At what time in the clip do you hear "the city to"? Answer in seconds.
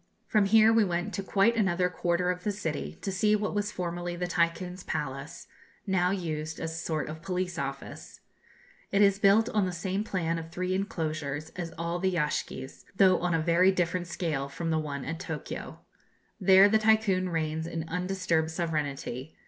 2.43-3.11